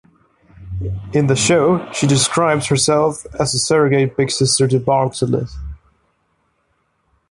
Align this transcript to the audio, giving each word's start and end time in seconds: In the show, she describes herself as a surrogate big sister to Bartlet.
In 1.13 1.27
the 1.27 1.35
show, 1.35 1.87
she 1.91 2.07
describes 2.07 2.65
herself 2.65 3.23
as 3.39 3.53
a 3.53 3.59
surrogate 3.59 4.17
big 4.17 4.31
sister 4.31 4.67
to 4.67 4.79
Bartlet. 4.79 5.51